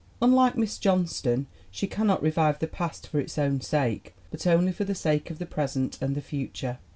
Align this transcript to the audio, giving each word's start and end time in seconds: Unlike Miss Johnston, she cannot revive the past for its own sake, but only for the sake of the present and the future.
Unlike 0.19 0.57
Miss 0.57 0.79
Johnston, 0.79 1.45
she 1.69 1.85
cannot 1.85 2.23
revive 2.23 2.57
the 2.57 2.65
past 2.65 3.05
for 3.07 3.19
its 3.19 3.37
own 3.37 3.61
sake, 3.61 4.15
but 4.31 4.47
only 4.47 4.71
for 4.71 4.83
the 4.83 4.95
sake 4.95 5.29
of 5.29 5.37
the 5.37 5.45
present 5.45 5.99
and 6.01 6.15
the 6.15 6.23
future. 6.23 6.79